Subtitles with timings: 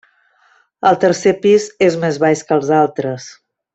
[0.91, 3.29] El tercer pis és més baix que els altres.